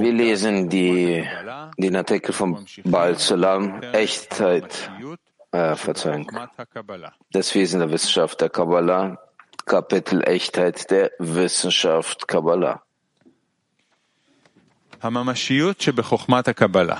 [0.00, 1.24] Wir lesen die,
[1.78, 4.90] den Artikel von Baal Sulam, Echtheit,
[5.52, 6.30] äh, Verzeihung,
[7.32, 9.18] das Wesen der Wissenschaft der Kabbalah,
[9.64, 12.82] Kapitel Echtheit der Wissenschaft Kabbalah.
[15.02, 16.96] הממשיות שבחוכמת הקבלה.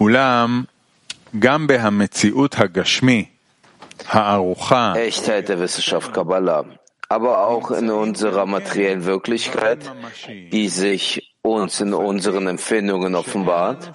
[0.00, 0.62] אולם
[1.38, 3.24] גם בהמציאות הגשמי,
[4.08, 6.62] הערוכה, Echtheit der Wissenschaft Kabbalah,
[7.15, 9.89] aber auch in unserer materiellen Wirklichkeit,
[10.51, 13.93] die sich uns in unseren Empfindungen offenbart,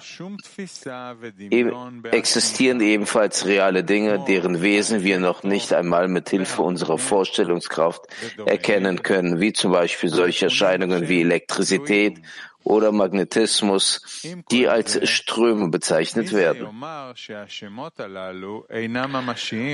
[2.11, 8.01] existieren ebenfalls reale Dinge, deren Wesen wir noch nicht einmal mit Hilfe unserer Vorstellungskraft
[8.43, 12.21] erkennen können, wie zum Beispiel solche Erscheinungen wie Elektrizität
[12.63, 14.01] oder Magnetismus,
[14.51, 16.67] die als Ströme bezeichnet werden.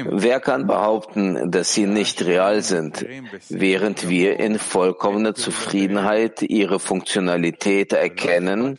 [0.09, 3.05] Wer kann behaupten, dass sie nicht real sind,
[3.49, 8.77] während wir in vollkommener Zufriedenheit ihre Funktionalität erkennen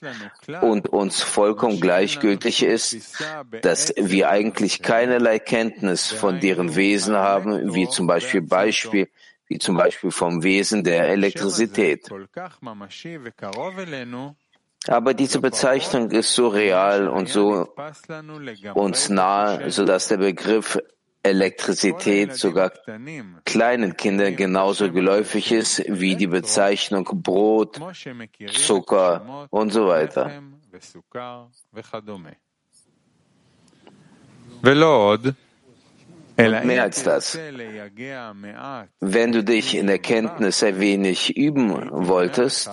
[0.62, 3.22] und uns vollkommen gleichgültig ist,
[3.62, 9.08] dass wir eigentlich keinerlei Kenntnis von deren Wesen haben, wie zum Beispiel Beispiel
[9.48, 12.08] wie zum Beispiel vom Wesen der Elektrizität.
[14.86, 17.68] Aber diese Bezeichnung ist so real und so
[18.74, 20.78] uns nahe, sodass der Begriff
[21.22, 22.72] Elektrizität sogar
[23.44, 27.80] kleinen Kindern genauso geläufig ist wie die Bezeichnung Brot,
[28.52, 30.42] Zucker und so weiter.
[36.37, 37.37] Und mehr als das.
[38.99, 42.71] Wenn du dich in Erkenntnis ein wenig üben wolltest,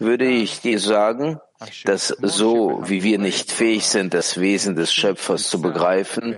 [0.00, 1.38] würde ich dir sagen,
[1.84, 6.36] dass so wie wir nicht fähig sind, das Wesen des Schöpfers zu begreifen,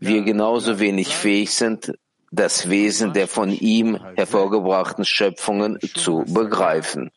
[0.00, 1.92] wir genauso wenig fähig sind,
[2.32, 7.10] das Wesen der von ihm hervorgebrachten Schöpfungen zu begreifen.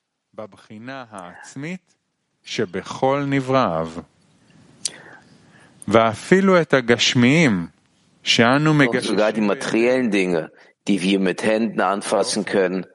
[5.88, 7.68] ואפילו את הגשמיים
[8.89, 10.51] und sogar die materiellen Dinge,
[10.89, 12.87] die wir mit Händen anfassen können,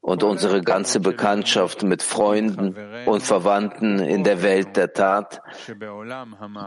[0.00, 2.76] und unsere ganze Bekanntschaft mit Freunden
[3.06, 5.40] und Verwandten in der Welt der Tat,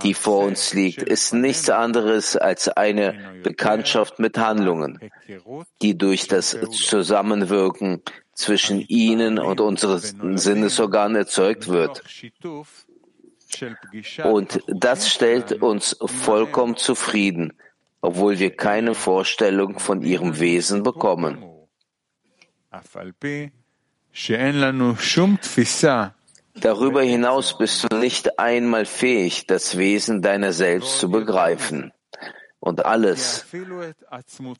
[0.03, 4.99] die vor uns liegt, ist nichts anderes als eine Bekanntschaft mit Handlungen,
[5.81, 8.01] die durch das Zusammenwirken
[8.33, 12.03] zwischen ihnen und unseren Sinnesorganen erzeugt wird.
[14.23, 17.53] Und das stellt uns vollkommen zufrieden,
[18.01, 21.43] obwohl wir keine Vorstellung von ihrem Wesen bekommen.
[26.59, 31.91] Darüber hinaus bist du nicht einmal fähig, das Wesen deiner selbst zu begreifen
[32.66, 33.44] Und alles,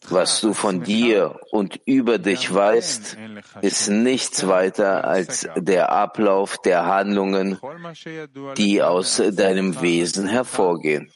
[0.08, 3.16] was du von dir und über dich weißt,
[3.60, 7.58] ist nichts weiter als der Ablauf der Handlungen,
[8.56, 11.08] die aus deinem Wesen hervorgehen.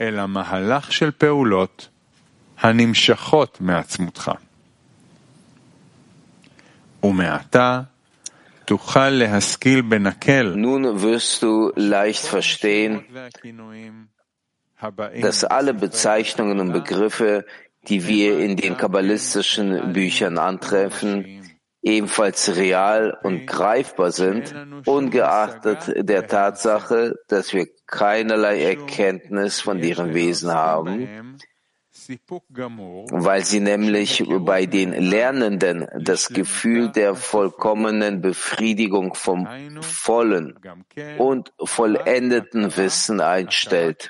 [0.00, 1.88] אלא מהלך של פעולות
[2.58, 4.30] הנמשכות מעצמותך.
[7.02, 7.82] ומעתה
[8.64, 10.54] תוכל להשכיל בנקל.
[10.56, 13.04] Nun wirst du leicht verstehen,
[15.21, 17.45] dass alle Bezeichnungen und Begriffe,
[17.87, 21.41] die wir in den kabbalistischen Büchern antreffen,
[21.81, 24.53] ebenfalls real und greifbar sind,
[24.85, 31.37] ungeachtet der Tatsache, dass wir keinerlei Erkenntnis von deren Wesen haben,
[33.11, 39.47] weil sie nämlich bei den Lernenden das Gefühl der vollkommenen Befriedigung vom
[39.81, 40.57] vollen
[41.17, 44.09] und vollendeten Wissen einstellt.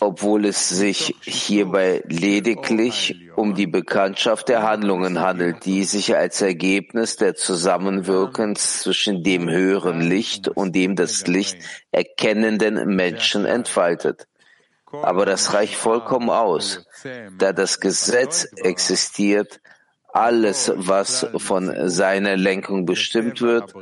[0.00, 7.16] Obwohl es sich hierbei lediglich um die Bekanntschaft der Handlungen handelt, die sich als Ergebnis
[7.16, 11.58] der Zusammenwirkens zwischen dem höheren Licht und dem das Licht
[11.92, 14.26] erkennenden Menschen entfaltet.
[14.92, 16.86] Aber das reicht vollkommen aus,
[17.38, 19.60] da das Gesetz existiert,
[20.12, 23.74] alles, was von seiner Lenkung bestimmt wird,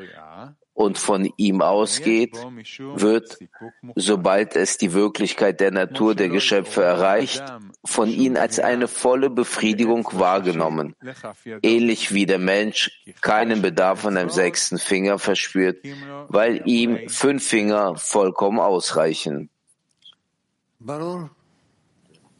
[0.74, 2.36] und von ihm ausgeht,
[2.78, 3.38] wird,
[3.94, 7.42] sobald es die Wirklichkeit der Natur der Geschöpfe erreicht,
[7.84, 10.96] von ihnen als eine volle Befriedigung wahrgenommen,
[11.62, 12.90] ähnlich wie der Mensch
[13.20, 15.78] keinen Bedarf an einem sechsten Finger verspürt,
[16.28, 19.50] weil ihm fünf Finger vollkommen ausreichen.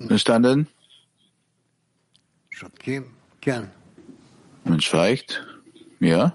[0.08, 0.68] Verstanden?
[4.64, 5.46] Man schweigt.
[6.00, 6.32] Ja?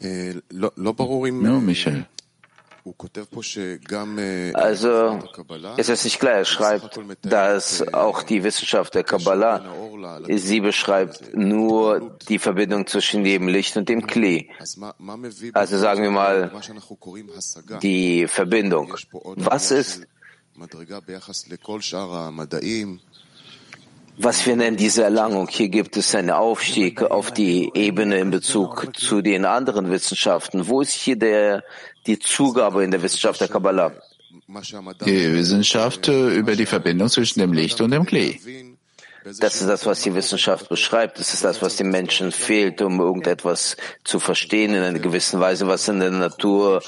[0.00, 2.06] No, Michael.
[4.54, 5.18] Also
[5.76, 6.34] ist es nicht klar.
[6.34, 9.62] Er schreibt, dass auch die Wissenschaft der Kabbalah,
[10.28, 14.50] sie beschreibt nur die Verbindung zwischen dem Licht und dem Kli.
[15.52, 16.50] Also sagen wir mal
[17.82, 18.94] die Verbindung.
[19.36, 20.06] Was ist
[24.18, 25.48] was wir nennen diese Erlangung.
[25.48, 30.68] Hier gibt es einen Aufstieg auf die Ebene in Bezug zu den anderen Wissenschaften.
[30.68, 31.64] Wo ist hier der,
[32.06, 33.92] die Zugabe in der Wissenschaft der Kabbalah?
[35.04, 38.38] Die Wissenschaft äh, über die Verbindung zwischen dem Licht und dem Klee.
[39.24, 41.18] Das ist das, was die Wissenschaft beschreibt.
[41.18, 45.66] Das ist das, was dem Menschen fehlt, um irgendetwas zu verstehen in einer gewissen Weise,
[45.66, 46.82] was in der Natur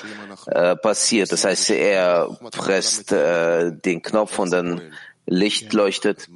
[0.46, 1.30] äh, passiert.
[1.32, 4.80] Das heißt, er presst äh, den Knopf und dann
[5.30, 6.28] Licht leuchtet.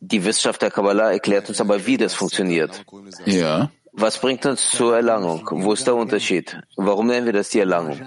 [0.00, 2.84] Die Wissenschaft der Kabbalah erklärt uns aber, wie das funktioniert.
[3.26, 3.70] Ja.
[3.92, 5.48] Was bringt uns zur Erlangung?
[5.48, 6.58] Wo ist der Unterschied?
[6.76, 8.00] Warum nennen wir das die Erlangung?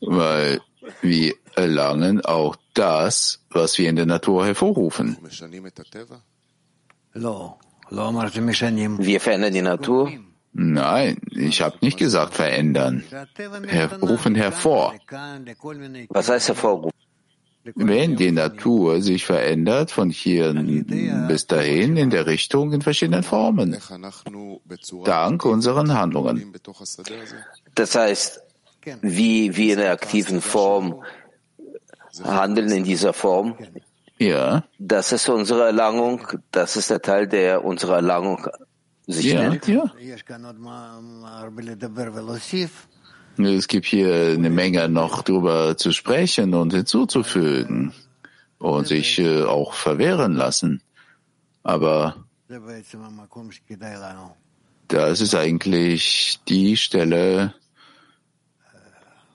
[0.00, 0.60] Weil
[1.02, 5.18] wir erlangen auch das, was wir in der Natur hervorrufen.
[9.00, 10.12] Wir verändern die Natur?
[10.52, 13.02] Nein, ich habe nicht gesagt verändern.
[13.66, 14.94] Herrufen hervor.
[16.10, 16.92] Was heißt hervorrufen?
[17.74, 20.54] Wenn die Natur sich verändert von hier
[21.28, 23.76] bis dahin in der Richtung in verschiedenen Formen,
[25.04, 26.52] dank unseren Handlungen.
[27.74, 28.40] Das heißt,
[29.02, 31.02] wie wir in der aktiven Form
[32.24, 33.56] handeln in dieser Form,
[34.18, 34.64] ja.
[34.78, 38.46] das ist unsere Erlangung, das ist der Teil, der unsere Erlangung
[39.06, 39.66] sich ja, nennt.
[39.68, 39.92] Ja.
[43.37, 47.93] Es gibt hier eine Menge noch drüber zu sprechen und hinzuzufügen
[48.59, 50.81] und sich äh, auch verwehren lassen.
[51.63, 52.15] Aber
[54.87, 57.53] das ist eigentlich die Stelle,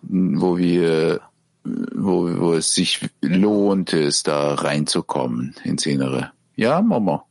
[0.03, 1.21] wo wir,
[1.65, 6.33] wo, wo es sich lohnt, ist, da reinzukommen ins Innere.
[6.55, 7.25] Ja, Mama.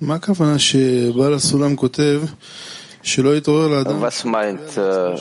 [0.00, 2.22] מה הכוונה שבעל הסולם כותב
[4.01, 5.15] was meint äh,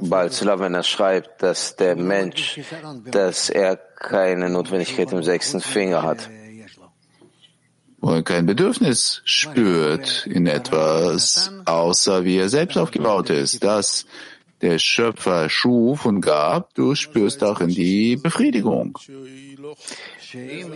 [0.00, 2.60] Balzula, wenn er schreibt, dass der Mensch,
[3.06, 6.28] dass er keine Notwendigkeit im sechsten Finger hat?
[8.00, 13.62] Wo er kein Bedürfnis spürt in etwas, außer wie er selbst aufgebaut ist.
[13.62, 14.06] Das
[14.62, 18.96] der Schöpfer schuf und gab, du spürst auch in die Befriedigung.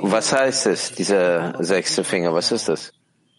[0.01, 2.35] Was heißt es, dieser sechste Finger?
[2.35, 2.93] Was ist das?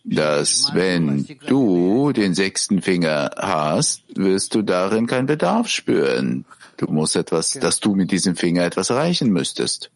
[0.07, 6.45] Dass wenn du den sechsten Finger hast, wirst du darin keinen Bedarf spüren.
[6.77, 9.91] Du musst etwas, dass du mit diesem Finger etwas erreichen müsstest.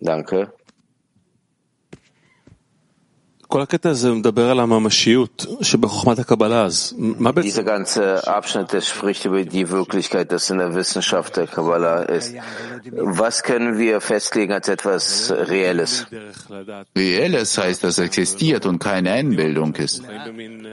[0.00, 0.52] Danke.
[7.42, 12.34] Dieser ganze Abschnitt, der spricht über die Wirklichkeit, das in der Wissenschaft der Kabbalah ist.
[12.92, 16.06] Was können wir festlegen als etwas Reelles?
[16.94, 20.02] Reelles heißt, dass es existiert und keine Einbildung ist.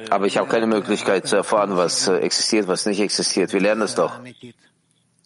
[0.10, 3.54] Aber ich habe keine Möglichkeit zu erfahren, was existiert, was nicht existiert.
[3.54, 4.19] Wir lernen es doch.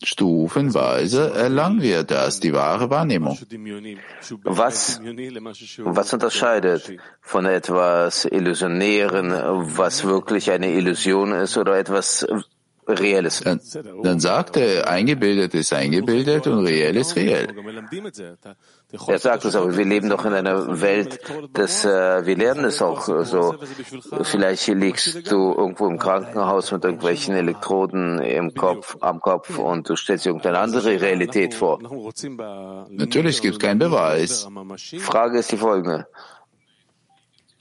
[0.01, 3.37] Stufenweise erlangen wir das, die wahre Wahrnehmung.
[4.43, 5.01] Was,
[5.83, 12.25] was unterscheidet von etwas Illusionären, was wirklich eine Illusion ist, oder etwas
[12.89, 13.41] Reelles?
[13.41, 13.61] Dann,
[14.03, 17.47] dann sagt er, eingebildet ist eingebildet und reell ist reell.
[19.07, 21.19] Er sagt es aber, wir leben doch in einer Welt,
[21.53, 23.55] dass äh, wir lernen es auch so.
[24.23, 29.95] Vielleicht liegst du irgendwo im Krankenhaus mit irgendwelchen Elektroden im Kopf, am Kopf und du
[29.95, 31.79] stellst dir irgendeine andere Realität vor.
[32.89, 34.47] Natürlich gibt es keinen Beweis.
[34.99, 36.07] Frage ist die folgende.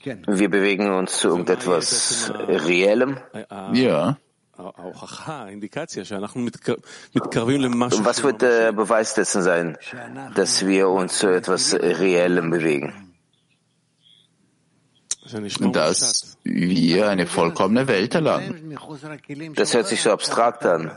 [0.03, 3.17] Wir bewegen uns zu irgendetwas Reellem.
[3.73, 4.17] Ja.
[8.03, 9.77] Was wird der Beweis dessen sein,
[10.35, 13.13] dass wir uns zu etwas Reellem bewegen?
[15.71, 18.77] Dass wir eine vollkommene Welt erlangen.
[19.55, 20.91] Das hört sich so abstrakt an.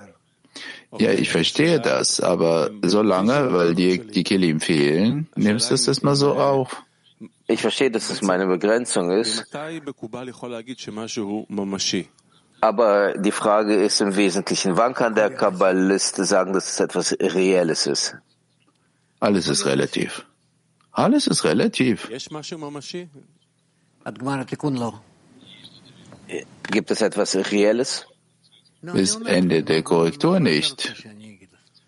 [0.98, 6.16] Ja, ich verstehe das, aber solange, weil dir die Kelim fehlen, nimmst du es mal
[6.16, 6.82] so auf.
[7.46, 9.46] Ich verstehe, dass es meine Begrenzung ist.
[12.62, 17.88] Aber die Frage ist im Wesentlichen, wann kann der Kabbalist sagen, dass es etwas Reelles
[17.88, 18.14] ist?
[19.18, 20.24] Alles ist relativ.
[20.92, 22.08] Alles ist relativ.
[26.70, 28.06] Gibt es etwas Reelles?
[28.80, 31.04] Bis Ende der Korrektur nicht.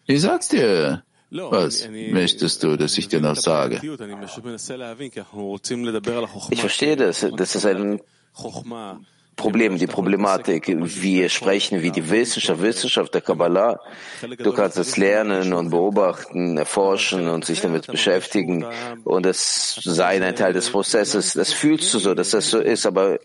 [0.07, 1.04] Ich sag's dir.
[1.31, 3.81] Was möchtest du, dass ich dir noch sage?
[6.50, 7.26] Ich verstehe das.
[7.37, 8.00] Das ist ein
[9.45, 10.75] Problem, die Problematik.
[10.75, 13.79] Wir sprechen wie die Wissenschaft, Wissenschaft der Kabbalah.
[14.39, 18.65] Du kannst es lernen und beobachten, erforschen und sich damit beschäftigen
[19.05, 21.35] und es sein ein Teil des Prozesses.
[21.35, 23.19] Das fühlst du so, dass das so ist, aber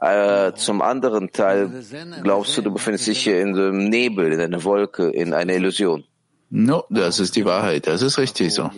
[0.00, 1.82] äh, zum anderen Teil
[2.22, 6.04] glaubst du, du befindest dich hier in einem Nebel, in einer Wolke, in einer Illusion.
[6.50, 7.88] No, das ist die Wahrheit.
[7.88, 8.70] Das ist richtig so.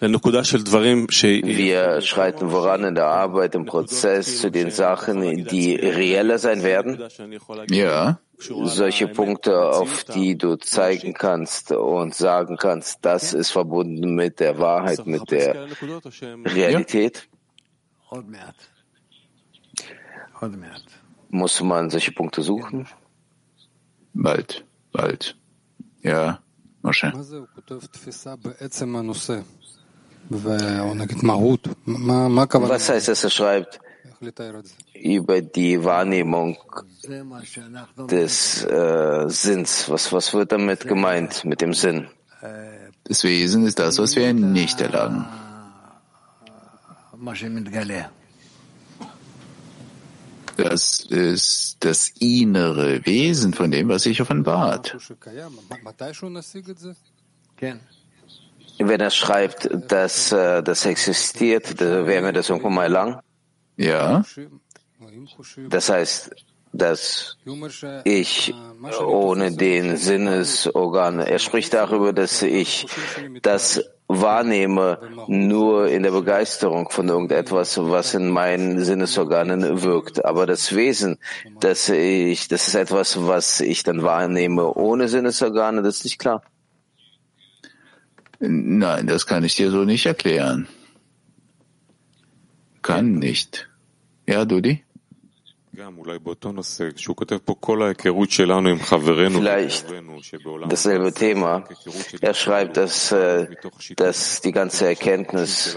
[0.00, 7.00] Wir schreiten voran in der Arbeit, im Prozess zu den Sachen, die reeller sein werden.
[7.70, 8.20] Ja.
[8.38, 14.58] Solche Punkte, auf die du zeigen kannst und sagen kannst, das ist verbunden mit der
[14.58, 15.68] Wahrheit, mit der
[16.44, 17.28] Realität.
[21.28, 22.88] Muss man solche Punkte suchen?
[24.12, 25.36] Bald, bald.
[26.02, 26.40] Ja,
[26.82, 27.12] Moshe.
[32.68, 33.80] Was heißt es, er schreibt
[34.94, 36.56] über die Wahrnehmung
[38.10, 39.88] des äh, Sinns?
[39.88, 42.08] Was, was wird damit gemeint, mit dem Sinn?
[43.04, 45.26] Das Wesen ist das, was wir nicht erlangen.
[50.56, 54.96] Das ist das innere Wesen von dem, was sich offenbart.
[58.78, 63.20] Wenn er schreibt, dass äh, das existiert, dann werden wir das irgendwann mal erlangen.
[63.76, 64.24] Ja,
[65.68, 66.30] Das heißt,
[66.72, 67.36] dass
[68.04, 68.54] ich
[69.00, 72.86] ohne den Sinnesorgan, er spricht darüber, dass ich
[73.42, 80.24] das wahrnehme nur in der Begeisterung von irgendetwas, was in meinen Sinnesorganen wirkt.
[80.24, 81.18] Aber das Wesen,
[81.60, 86.42] dass ich, das ist etwas, was ich dann wahrnehme ohne Sinnesorgane, das ist nicht klar.
[88.48, 90.68] Nein, das kann ich dir so nicht erklären.
[92.82, 93.68] Kann nicht.
[94.26, 94.84] Ja, Dudi?
[99.32, 99.86] Vielleicht
[100.68, 101.64] dasselbe Thema.
[102.20, 103.48] Er schreibt, dass, äh,
[103.96, 105.76] dass die ganze Erkenntnis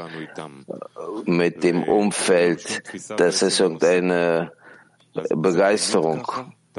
[1.25, 2.83] mit dem Umfeld,
[3.19, 4.51] dass es irgendeine
[5.13, 6.27] Begeisterung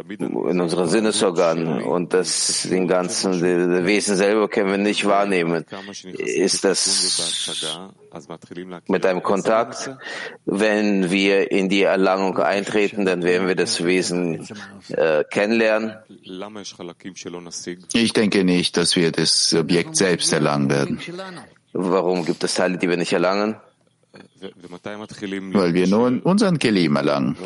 [0.09, 5.65] in unseren Sinnesorganen und das den ganzen das Wesen selber können wir nicht wahrnehmen.
[6.15, 7.21] Ist das
[8.87, 9.91] mit einem Kontakt?
[10.45, 14.47] Wenn wir in die Erlangung eintreten, dann werden wir das Wesen
[14.89, 15.97] äh, kennenlernen.
[17.93, 21.01] Ich denke nicht, dass wir das Objekt selbst erlangen werden,
[21.73, 23.57] Warum gibt es Teile, die wir nicht erlangen?
[24.41, 27.37] weil wir nur unseren Kelim erlangen.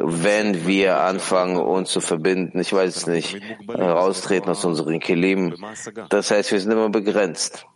[0.00, 5.56] Wenn wir anfangen, uns zu verbinden, ich weiß es nicht, raustreten aus unseren Kelim,
[6.08, 7.66] das heißt, wir sind immer begrenzt.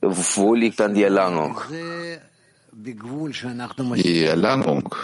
[0.00, 1.60] Wo liegt dann die Erlangung?
[2.72, 4.94] Die Erlangung,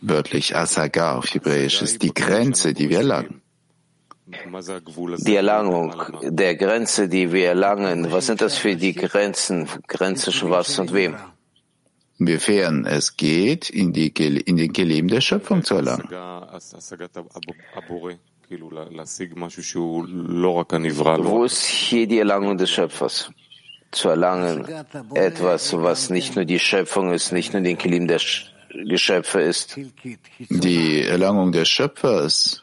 [0.00, 3.40] wörtlich Asaga auf Hebräisch, ist die Grenze, die wir erlangen.
[4.26, 9.68] Die Erlangung der Grenze, die wir erlangen, was sind das für die Grenzen?
[9.86, 11.16] Grenze zwischen was und wem?
[12.22, 14.08] Inwiefern es geht, in, die,
[14.50, 16.08] in den Kelim der Schöpfung zu erlangen.
[21.24, 23.30] Wo ist hier die Erlangung des Schöpfers?
[23.90, 24.64] Zu erlangen
[25.14, 28.44] etwas, was nicht nur die Schöpfung ist, nicht nur den Kelim der Sch-
[28.88, 29.76] Geschöpfe ist.
[30.48, 32.62] Die Erlangung des Schöpfers,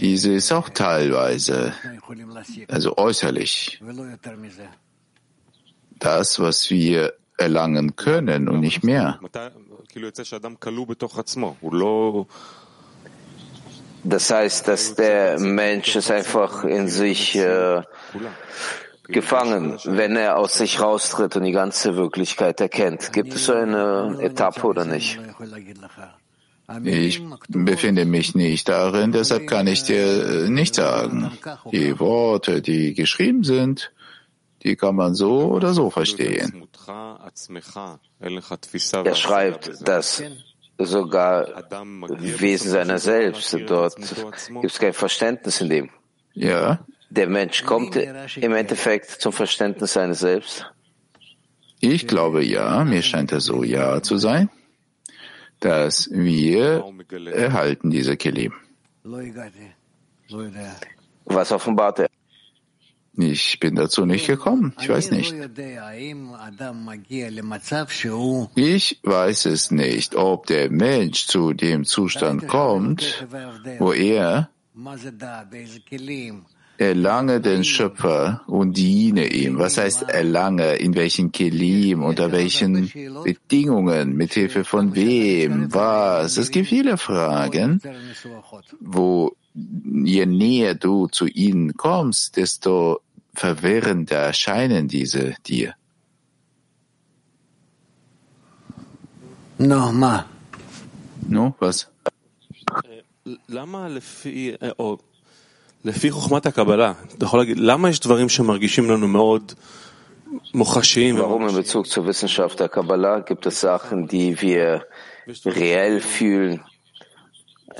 [0.00, 1.74] diese ist auch teilweise,
[2.68, 3.82] also äußerlich,
[5.98, 7.12] das, was wir
[7.42, 9.18] erlangen können und nicht mehr.
[14.04, 17.82] Das heißt, dass der Mensch ist einfach in sich äh,
[19.04, 23.12] gefangen, wenn er aus sich raustritt und die ganze Wirklichkeit erkennt.
[23.12, 25.20] Gibt es so eine Etappe oder nicht?
[26.84, 31.30] Ich befinde mich nicht darin, deshalb kann ich dir äh, nicht sagen.
[31.70, 33.92] Die Worte, die geschrieben sind,
[34.62, 36.66] die kann man so oder so verstehen.
[39.04, 40.22] Er schreibt, dass
[40.78, 41.48] sogar
[42.18, 45.90] Wesen seiner selbst, dort gibt es kein Verständnis in dem.
[46.34, 50.66] Ja, Der Mensch kommt im Endeffekt zum Verständnis seines Selbst.
[51.80, 54.48] ich glaube ja, mir scheint es so ja zu sein,
[55.60, 56.82] dass wir
[57.32, 58.54] erhalten diese Kelim.
[61.24, 62.08] Was offenbart er?
[63.16, 64.74] Ich bin dazu nicht gekommen.
[64.80, 65.34] Ich weiß nicht.
[68.54, 73.26] Ich weiß es nicht, ob der Mensch zu dem Zustand kommt,
[73.78, 74.48] wo er
[76.78, 79.58] erlange den Schöpfer und diene ihm.
[79.58, 80.76] Was heißt erlange?
[80.76, 82.02] In welchen Kelim?
[82.02, 82.90] Unter welchen
[83.22, 84.16] Bedingungen?
[84.16, 85.72] Mit Hilfe von wem?
[85.72, 86.38] Was?
[86.38, 87.80] Es gibt viele Fragen,
[88.80, 89.36] wo
[90.05, 93.01] je näher du zu ihnen kommst, desto
[93.33, 95.75] verwirrender erscheinen diese dir.
[99.57, 100.25] No, ma.
[101.27, 101.87] No, was?
[103.49, 104.97] למה לפי, או
[105.85, 109.53] לפי חוכמת הקבלה, אתה יכול להגיד, למה יש דברים שמרגישים לנו מאוד
[110.53, 111.17] מוחשיים?
[111.17, 114.85] Warum in Bezug zur Wissenschaft der Kabbalah gibt es Sachen, die wir
[115.45, 116.61] reell fühlen?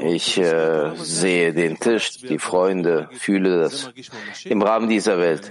[0.00, 3.90] ich äh, sehe den Tisch, die Freunde, fühle das
[4.44, 5.50] im Rahmen dieser Welt.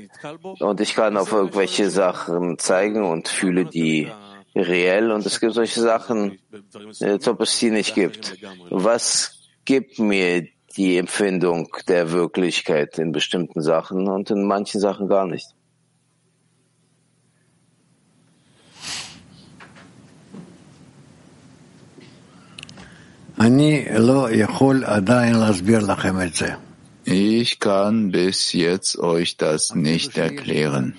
[0.60, 4.12] Und ich kann auf irgendwelche Sachen zeigen und fühle die
[4.56, 5.12] reell.
[5.12, 6.40] Und es gibt solche Sachen,
[7.00, 8.38] als ob es sie nicht gibt.
[8.70, 15.28] Was gibt mir die Empfindung der Wirklichkeit in bestimmten Sachen und in manchen Sachen gar
[15.28, 15.48] nicht?
[27.04, 30.96] Ich kann bis jetzt euch das nicht erklären.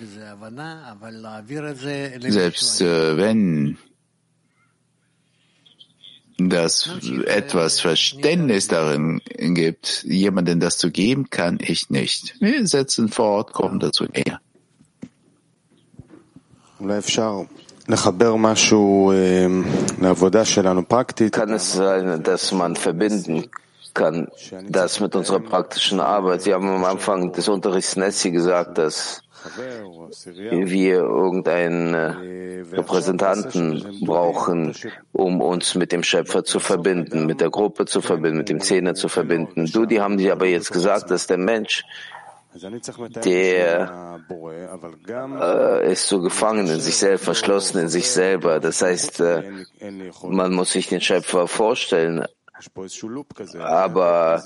[2.20, 3.78] Selbst äh, wenn
[6.38, 6.90] das
[7.26, 12.40] etwas Verständnis darin gibt, jemanden das zu geben, kann ich nicht.
[12.40, 14.40] Wir setzen fort, kommen dazu näher.
[21.30, 23.50] Kann es sein, dass man verbinden
[23.94, 24.28] kann,
[24.68, 26.42] das mit unserer praktischen Arbeit?
[26.42, 29.22] Sie haben am Anfang des Unterrichts Nessi gesagt, dass
[30.50, 31.94] wir irgendeinen
[32.72, 34.74] Repräsentanten brauchen,
[35.12, 38.94] um uns mit dem Schöpfer zu verbinden, mit der Gruppe zu verbinden, mit dem Zehner
[38.94, 39.66] zu verbinden.
[39.66, 41.82] Du, die haben dir aber jetzt gesagt, dass der Mensch,
[43.24, 44.20] der
[45.40, 48.60] äh, ist so gefangen in sich selbst, verschlossen in sich selber.
[48.60, 49.42] Das heißt, äh,
[50.22, 52.24] man muss sich den Schöpfer vorstellen,
[53.58, 54.42] aber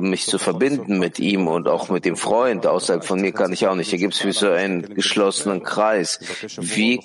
[0.00, 3.66] mich zu verbinden mit ihm und auch mit dem Freund außerhalb von mir kann ich
[3.66, 3.90] auch nicht.
[3.90, 6.20] Hier gibt es wie so einen geschlossenen Kreis.
[6.58, 7.00] Wie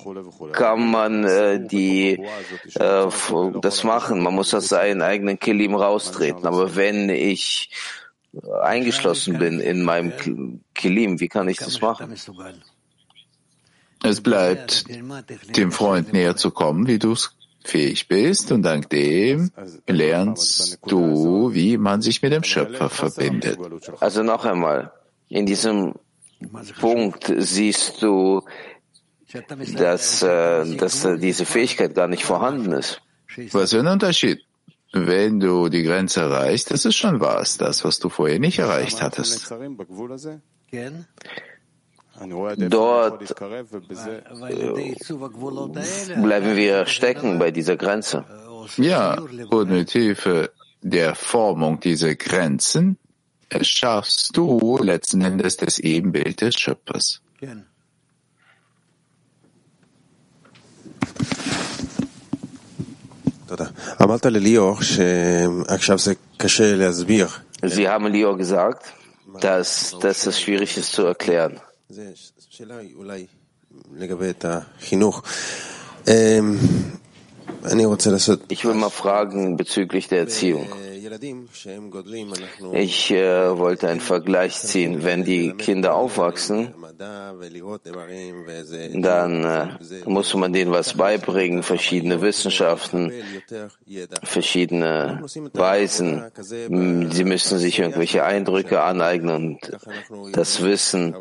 [0.52, 2.20] kann man äh, die,
[2.76, 3.08] äh,
[3.62, 4.22] das machen?
[4.22, 6.46] Man muss aus seinen eigenen Kilim raustreten.
[6.46, 7.70] Aber wenn ich
[8.62, 12.16] eingeschlossen bin in meinem Kilim, wie kann ich das machen?
[14.04, 14.86] Es bleibt,
[15.56, 19.52] dem Freund näher zu kommen, wie du es fähig bist und dank dem
[19.88, 23.60] lernst du, wie man sich mit dem Schöpfer verbindet.
[24.00, 24.92] Also noch einmal,
[25.30, 25.94] in diesem
[26.80, 28.42] Punkt siehst du,
[29.78, 33.02] dass, äh, dass diese Fähigkeit gar nicht vorhanden ist.
[33.52, 34.42] Was für ein Unterschied?
[34.94, 39.02] Wenn du die Grenze erreichst, das ist schon was, das, was du vorher nicht erreicht
[39.02, 39.50] hattest.
[42.30, 43.20] Dort
[46.22, 48.26] bleiben wir stecken bei dieser Grenze.
[48.78, 49.18] Ja,
[49.50, 50.52] und mit Hilfe
[50.82, 52.98] der Formung dieser Grenzen
[53.50, 57.22] erschaffst du letzten Endes das Ebenbild des Schöpfers.
[67.64, 68.94] Sie haben Lior gesagt,
[69.40, 71.60] dass, dass es schwierig ist zu erklären.
[78.50, 80.68] Ich will mal fragen bezüglich der Erziehung.
[82.74, 85.04] Ich äh, wollte einen Vergleich ziehen.
[85.04, 86.74] Wenn die Kinder aufwachsen,
[88.94, 89.68] dann äh,
[90.06, 93.12] muss man denen was beibringen, verschiedene Wissenschaften,
[94.24, 96.32] verschiedene Weisen.
[97.12, 99.72] Sie müssen sich irgendwelche Eindrücke aneignen und
[100.34, 101.16] das Wissen.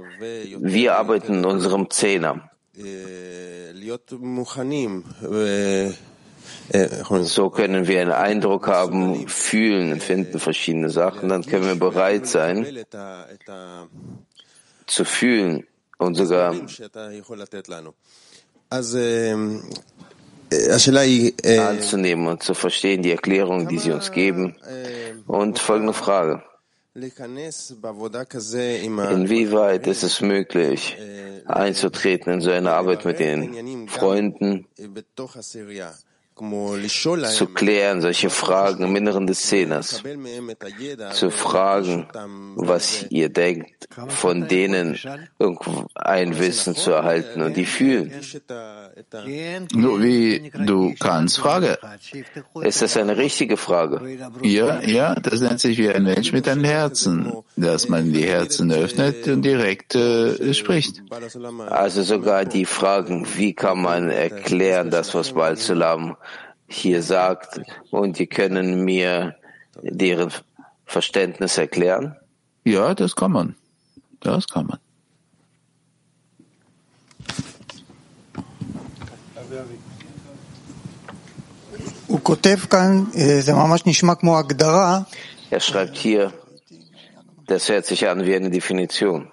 [0.59, 2.51] Wir arbeiten in unserem Zehner.
[7.23, 12.65] So können wir einen Eindruck haben, fühlen, empfinden verschiedene Sachen, dann können wir bereit sein
[14.87, 15.67] zu fühlen
[15.99, 16.55] und sogar
[21.59, 24.57] anzunehmen und zu verstehen die Erklärung, die sie uns geben.
[25.27, 26.43] Und folgende Frage.
[29.13, 30.97] Inwieweit ist es möglich,
[31.47, 34.67] einzutreten in so eine Arbeit mit den Freunden
[36.37, 40.03] zu klären, solche Fragen im Inneren des Zehners,
[41.13, 42.09] zu fragen,
[42.57, 44.99] was ihr denkt, von denen
[45.95, 48.13] ein Wissen zu erhalten und die fühlen.
[49.75, 51.79] Nur wie du kannst, Frage.
[52.63, 54.01] Ist das eine richtige Frage?
[54.43, 58.73] Ja, ja, das nennt sich wie ein Mensch mit einem Herzen, dass man die Herzen
[58.73, 61.03] öffnet und direkt äh, spricht.
[61.69, 66.17] Also sogar die Fragen, wie kann man erklären, das, was Baal Sulam
[66.71, 69.37] hier sagt, und die können mir
[69.83, 70.33] deren
[70.87, 72.17] Verständnis erklären?
[72.65, 73.57] Ja, das kann man.
[74.21, 74.79] Das kann man.
[85.51, 86.33] Er schreibt hier,
[87.47, 89.33] das hört sich an wie eine Definition.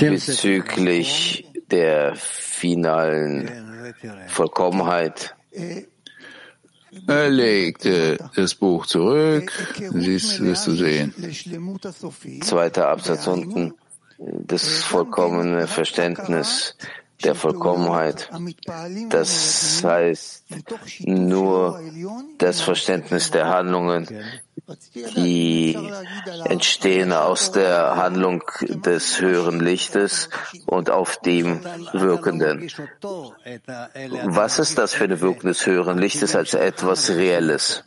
[0.00, 3.94] Bezüglich der finalen
[4.28, 5.34] Vollkommenheit.
[7.06, 9.50] Er legte das Buch zurück,
[9.94, 11.14] siehst, wirst du sehen.
[12.42, 13.74] Zweiter Absatz unten,
[14.18, 16.76] das vollkommene Verständnis
[17.24, 18.30] der Vollkommenheit.
[19.08, 20.44] Das heißt
[21.00, 21.80] nur
[22.38, 24.08] das Verständnis der Handlungen,
[25.16, 25.76] die
[26.44, 30.28] entstehen aus der Handlung des höheren Lichtes
[30.66, 31.60] und auf dem
[31.92, 32.70] Wirkenden.
[34.24, 37.84] Was ist das für eine Wirkung des höheren Lichtes als etwas Reelles?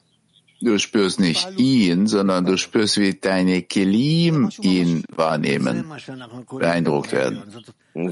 [0.61, 5.85] Du spürst nicht ihn, sondern du spürst, wie deine Kelim ihn wahrnehmen,
[6.49, 7.43] beeindruckt werden.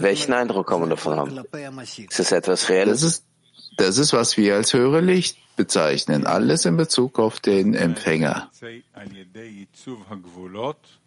[0.02, 1.40] Welchen Eindruck kann man davon haben?
[2.10, 3.02] Ist es etwas Reelles?
[3.02, 3.26] Das ist,
[3.78, 6.26] das ist, was wir als höhere Licht bezeichnen.
[6.26, 8.50] Alles in Bezug auf den Empfänger.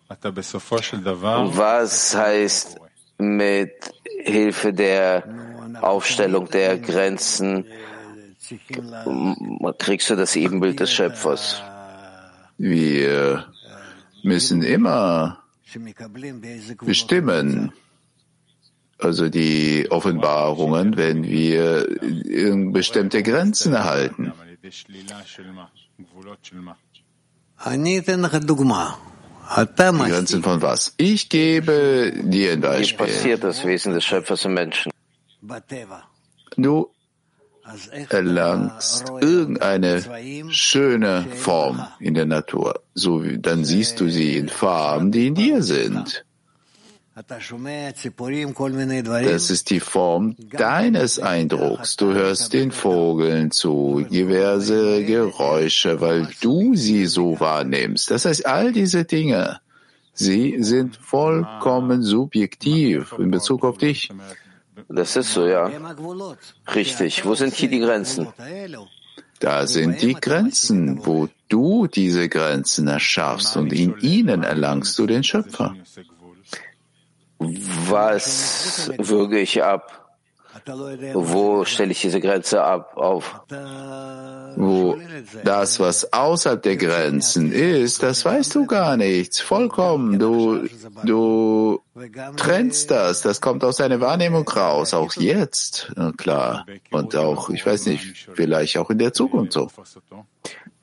[0.09, 2.77] Was heißt
[3.19, 3.73] mit
[4.25, 5.25] Hilfe der
[5.81, 7.67] Aufstellung der Grenzen
[9.79, 11.63] kriegst du das Ebenbild des Schöpfers?
[12.59, 13.47] Wir
[14.23, 15.43] müssen immer
[16.81, 17.73] bestimmen,
[18.99, 21.87] also die Offenbarungen, wenn wir
[22.73, 24.33] bestimmte Grenzen erhalten.
[24.63, 24.73] Die
[30.11, 30.95] Grenzen von was?
[30.97, 33.07] Ich gebe dir ein Beispiel.
[33.07, 34.91] Wie passiert das Wesen des Schöpfers im Menschen?
[36.57, 36.91] Du
[38.11, 40.03] erlangst irgendeine
[40.51, 42.83] schöne Form in der Natur.
[42.95, 46.25] So, dann siehst du sie in Farben, die in dir sind.
[49.25, 51.97] Das ist die Form deines Eindrucks.
[51.97, 58.11] Du hörst den Vogeln zu, diverse Geräusche, weil du sie so wahrnimmst.
[58.11, 59.61] Das heißt, all diese Dinge,
[60.13, 64.11] sie sind vollkommen subjektiv in Bezug auf dich.
[64.91, 65.71] Das ist so, ja.
[66.75, 67.25] Richtig.
[67.25, 68.29] Wo sind hier die Grenzen?
[69.39, 75.25] Da sind die Grenzen, wo du diese Grenzen erschaffst und in ihnen erlangst du den
[75.25, 75.75] Schöpfer.
[77.39, 80.07] Was würge ich ab?
[81.15, 83.41] Wo stelle ich diese Grenze ab auf?
[84.57, 84.99] Wo
[85.45, 89.41] das, was außerhalb der Grenzen ist, das weißt du gar nichts.
[89.41, 90.19] Vollkommen.
[90.19, 90.67] Du,
[91.05, 91.81] du
[92.37, 93.23] trennst das.
[93.23, 94.95] Das kommt aus deiner Wahrnehmung raus.
[94.95, 95.93] Auch jetzt.
[96.17, 96.67] Klar.
[96.91, 99.71] Und auch, ich weiß nicht, vielleicht auch in der Zukunft so.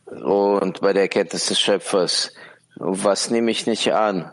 [0.06, 2.34] Und bei der Erkenntnis des Schöpfers,
[2.76, 4.32] was nehme ich nicht an?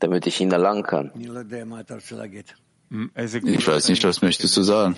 [0.00, 1.12] Damit ich ihn erlangen kann.
[1.14, 1.32] Ich
[3.66, 4.96] weiß nicht, was möchtest du sagen?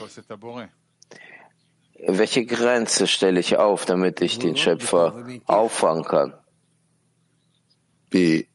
[2.05, 6.33] Welche Grenze stelle ich auf, damit ich den Schöpfer auffangen kann?
[8.13, 8.49] Die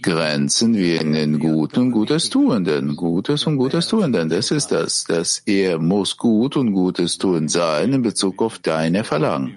[0.00, 2.96] Grenzen wie in den Guten und Gutes Tuenden.
[2.96, 5.04] Gutes und Gutes Tuenden, das ist das.
[5.04, 9.56] Dass er muss gut und Gutes tun sein in Bezug auf deine Verlangen.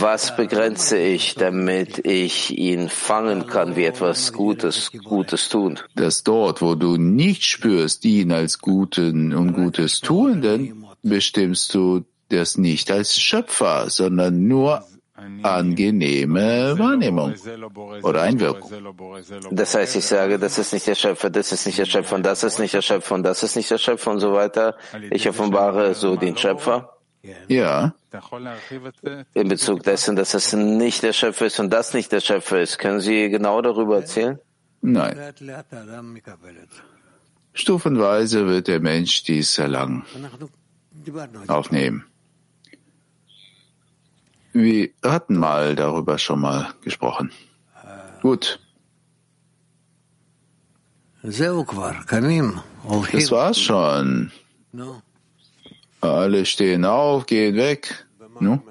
[0.00, 5.78] Was begrenze ich, damit ich ihn fangen kann, wie etwas Gutes, Gutes tun?
[5.94, 12.58] Dass dort, wo du nicht spürst, ihn als Guten und Gutes Tuenden, bestimmst du das
[12.58, 14.84] nicht als Schöpfer, sondern nur
[15.42, 17.34] angenehme Wahrnehmung
[18.02, 18.70] oder Einwirkung.
[19.50, 22.26] Das heißt, ich sage, das ist nicht der Schöpfer, das ist nicht der Schöpfer, und
[22.26, 24.76] das ist nicht der Schöpfer, und das ist nicht der Schöpfer und so weiter.
[25.10, 26.95] Ich offenbare so den Schöpfer.
[27.48, 27.94] Ja.
[29.34, 32.78] In Bezug dessen, dass es nicht der Schöpfer ist und das nicht der Schöpfer ist.
[32.78, 34.38] Können Sie genau darüber erzählen?
[34.80, 35.18] Nein.
[37.52, 40.04] Stufenweise wird der Mensch dies erlangen,
[41.48, 42.04] aufnehmen.
[44.52, 47.30] Wir hatten mal darüber schon mal gesprochen.
[48.22, 48.58] Gut.
[51.22, 51.40] Das
[53.30, 54.32] war's schon.
[56.00, 58.06] Alle stehen auf, gehen weg.
[58.40, 58.62] No?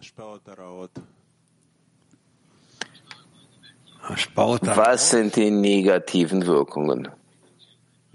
[4.61, 7.07] Was sind die negativen Wirkungen?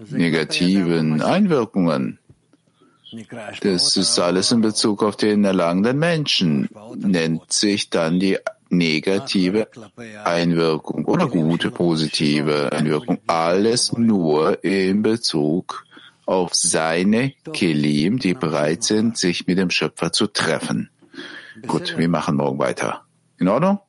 [0.09, 2.19] Negativen Einwirkungen.
[3.61, 8.37] Das ist alles in Bezug auf den erlangenden Menschen, nennt sich dann die
[8.69, 9.67] negative
[10.23, 13.19] Einwirkung oder gute positive Einwirkung.
[13.27, 15.85] Alles nur in Bezug
[16.25, 20.89] auf seine Kelim, die bereit sind, sich mit dem Schöpfer zu treffen.
[21.67, 23.05] Gut, wir machen morgen weiter.
[23.37, 23.79] In Ordnung?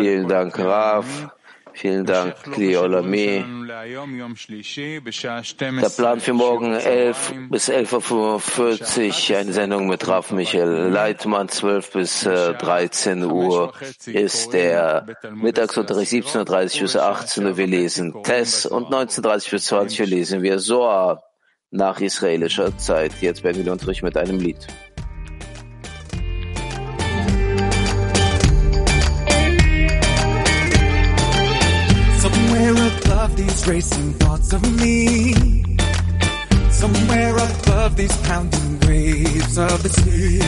[0.00, 1.30] Vielen Dank, Rav.
[1.78, 3.44] Vielen Dank, Kliolami.
[5.60, 11.92] Der Plan für morgen 11 bis 11.45 Uhr, eine Sendung mit Rav Michael Leitmann, 12
[11.92, 13.72] bis 13 Uhr
[14.06, 20.06] ist der Mittagsunterricht, 17.30 bis 18 Uhr, wir lesen Tess und 19.30 bis 20 Uhr.
[20.06, 21.22] Lesen wir Soa
[21.70, 23.12] nach israelischer Zeit.
[23.20, 24.66] Jetzt werden wir Unterricht mit einem Lied.
[33.38, 35.32] These racing thoughts of me.
[36.70, 40.40] Somewhere above these pounding waves of the sea.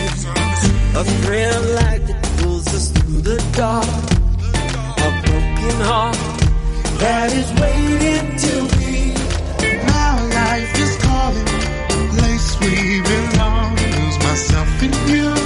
[1.00, 3.86] A thrill light that pulls us through the dark.
[5.06, 6.16] A broken heart
[7.02, 9.14] that is waiting to be.
[9.86, 11.50] Now life is calling,
[12.16, 12.74] place we
[13.12, 13.76] belong.
[13.76, 14.92] Lose myself in.
[15.14, 15.39] You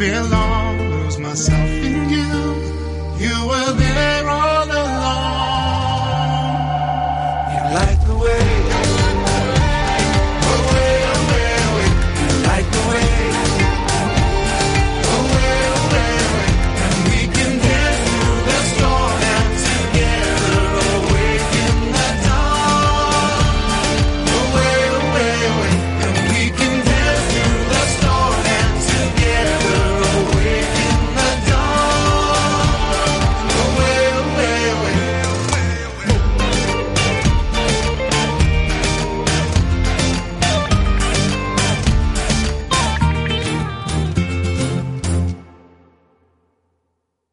[0.00, 1.69] belong, lose myself.